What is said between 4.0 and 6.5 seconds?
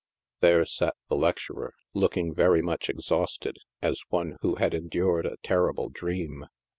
one who had endured a terrible dream.